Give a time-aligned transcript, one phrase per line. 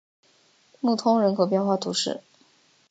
[0.79, 2.23] 穆通人口变化图示